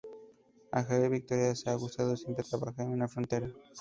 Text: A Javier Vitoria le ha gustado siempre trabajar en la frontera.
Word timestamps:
A 0.71 0.81
Javier 0.83 1.11
Vitoria 1.11 1.53
le 1.53 1.71
ha 1.71 1.75
gustado 1.75 2.17
siempre 2.17 2.43
trabajar 2.43 2.87
en 2.87 2.97
la 2.97 3.07
frontera. 3.07 3.51